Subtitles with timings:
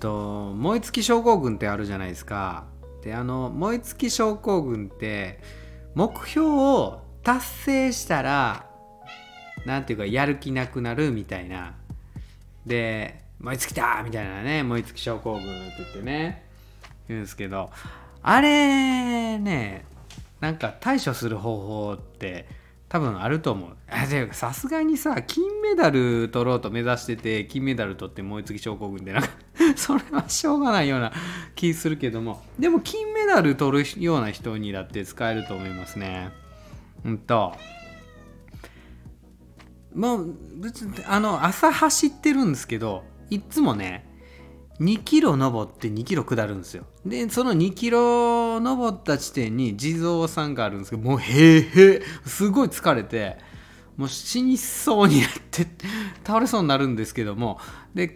[0.00, 2.64] と燃え尽き症候群ってあるじゃないですか
[3.02, 5.40] であの燃え尽き症候群って
[5.94, 8.66] 目標を達成したら
[9.66, 11.74] なんていうかやる気なくなるみたいな
[12.66, 16.44] で燃え尽きたみたいなね燃え尽き症候群って言ってね
[17.08, 17.70] 言うんですけど
[18.22, 19.84] あれね
[20.40, 22.46] なんか対処する方法って
[22.88, 23.76] 多分あると思う。
[24.10, 29.28] でさすがにさ金メダル取ろうと目指してて金メダル取って燃え尽き症候群でなんか
[29.76, 31.12] それはしょうがないような
[31.54, 32.42] 気するけども。
[32.58, 36.30] でも金メダル取るような人にだって使えると思いますね。
[37.04, 37.54] うんと。
[39.94, 44.06] もう別にあの朝走ってるんですけどいつもね
[44.80, 46.86] 2キロ登って2キロ下るんですよ。
[47.04, 53.36] でその2キロ登った地点に地蔵さんがあるんですけどもうへえへえすごい疲れて
[54.00, 55.66] もう死にそうになって
[56.24, 57.60] 倒れそうになるんですけども。
[57.94, 58.08] で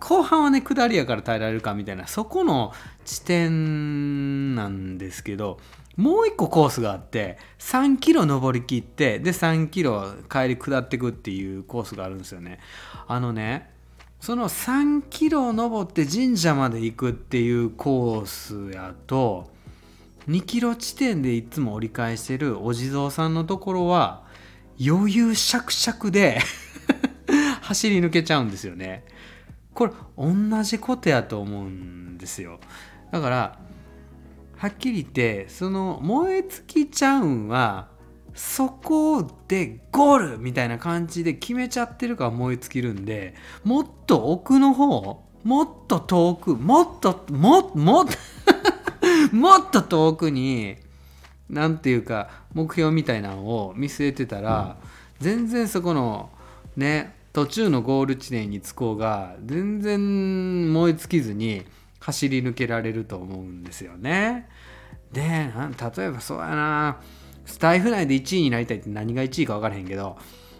[0.00, 2.72] 後半はね下りやから耐えられるかみたいなそこの
[3.04, 5.60] 地点なんですけど
[5.96, 12.58] もう一個コースがあって3キロ登りきってで3キロ帰り下ってくっていうコースがあるんですよね。
[13.06, 13.70] あのね
[14.20, 19.50] その3キロ登って神社まで行くっていうコースやと
[20.28, 24.29] 2キロ地点でいつも折り返してるお地蔵さんのところは
[24.84, 26.40] 余裕しゃくしゃくで
[27.62, 29.04] 走り抜けちゃうんですよね。
[29.74, 32.60] これ同じことやと思うんですよ。
[33.10, 33.58] だから
[34.56, 37.88] はっきり言ってその燃え尽きちゃうんは
[38.34, 48.12] そこでゴールみたいな感じで決めちゃってるから燃え尽きるんでもっと奥の方もっと遠くもっともっともっと
[49.34, 50.76] もっと遠くに
[51.50, 54.76] 何ていうか目標みたいなのを見据えてたら、
[55.20, 56.30] うん、全然そこの
[56.76, 61.64] ね途中のゴール地点に着こうが全然燃え尽きずに
[62.00, 64.48] 走り抜けられると思うんですよね。
[65.12, 67.00] で例えばそうやな
[67.44, 70.16] スタイフ内で1位になりたいって何が1位か分からへんけど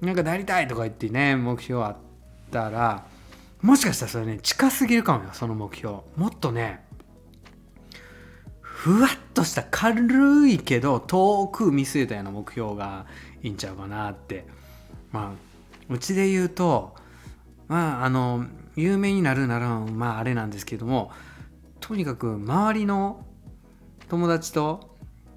[0.00, 1.96] なんかなりたいとか言ってね目標あっ
[2.50, 3.06] たら
[3.60, 6.84] もしかしたらそれね近すぎるかもよその目標もっとね
[8.82, 13.06] ふわっとした軽いけど遠く見据えたような目標が
[13.40, 14.44] いいんちゃうかなって。
[15.12, 15.52] まあ
[15.88, 16.96] うちで言うと
[17.68, 18.44] まああの
[18.74, 21.12] 有名になるならまああれなんですけども
[21.78, 23.24] とにかく周りの
[24.08, 24.96] 友達と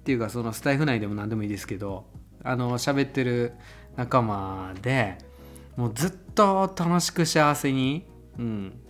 [0.00, 2.06] っていうかそのスタイフ内でも何でもいいですけど
[2.42, 3.52] あの喋ってる
[3.96, 5.18] 仲間で
[5.76, 8.06] もうずっと楽しく幸せに、
[8.38, 8.80] うん、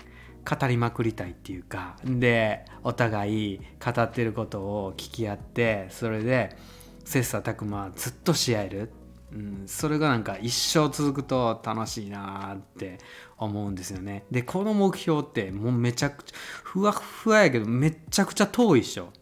[0.48, 6.56] 語りまくりたいっていうかでお互い語ってることを聞き合ってそれで
[7.04, 8.90] 切磋琢磨ずっとし合える、
[9.32, 12.98] うん、それがなんか一生続くと楽しいなって
[13.38, 14.24] 思うんですよね。
[14.30, 19.12] でこの目標ってもうめちゃくちゃふわふわやけどめちゃくちゃ遠いっしょ。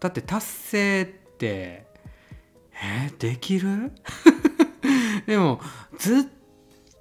[0.00, 1.06] だって達成っ
[1.36, 1.86] て
[2.82, 3.92] えー、できる？
[5.26, 5.60] でも
[5.98, 6.24] ずっ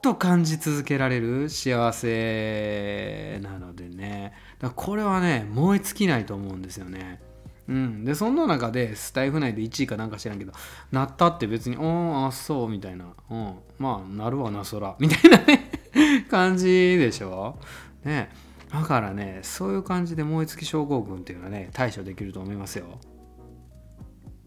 [0.06, 4.34] と感じ続けられる幸せなのでね。
[4.60, 7.20] だこれはね燃え尽きないと思うんですよね。
[7.68, 10.52] うん、でそんな中でスタイフ内で1位かなんか知らんけど
[10.92, 13.56] なったって別に「おあそう」みたいな「うん。
[13.80, 15.72] まあなるわなそら」みたいなね
[16.30, 17.58] 感じでしょ。
[18.04, 18.30] ね。
[18.72, 23.00] だからねそういう感じで燃え尽き症候群っていうのはね対処できると思いますよ。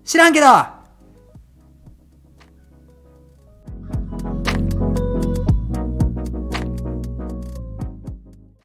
[0.04, 0.46] 知らんけど